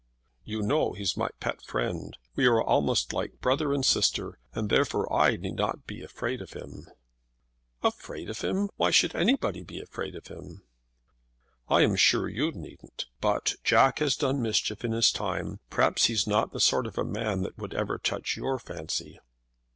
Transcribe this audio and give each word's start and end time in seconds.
"You 0.43 0.63
know 0.63 0.93
he's 0.93 1.15
my 1.15 1.29
pet 1.39 1.61
friend. 1.61 2.17
We 2.35 2.47
are 2.47 2.59
almost 2.59 3.13
like 3.13 3.39
brother 3.39 3.71
and 3.71 3.85
sister, 3.85 4.39
and 4.51 4.67
therefore 4.67 5.13
I 5.13 5.35
need 5.35 5.57
not 5.57 5.85
be 5.85 6.01
afraid 6.01 6.41
of 6.41 6.53
him." 6.53 6.87
"Afraid 7.83 8.27
of 8.27 8.41
him! 8.41 8.71
Why 8.77 8.89
should 8.89 9.15
anybody 9.15 9.61
be 9.61 9.79
afraid 9.79 10.15
of 10.15 10.25
him?" 10.25 10.63
"I 11.69 11.81
am 11.81 11.95
sure 11.95 12.27
you 12.27 12.51
needn't. 12.51 13.05
But 13.19 13.57
Jack 13.63 13.99
has 13.99 14.15
done 14.17 14.41
mischief 14.41 14.83
in 14.83 14.91
his 14.91 15.11
time. 15.11 15.59
Perhaps 15.69 16.05
he's 16.05 16.25
not 16.25 16.51
the 16.51 16.59
sort 16.59 16.87
of 16.87 16.97
man 17.05 17.43
that 17.43 17.59
would 17.59 17.75
ever 17.75 17.99
touch 17.99 18.35
your 18.35 18.57
fancy." 18.57 19.19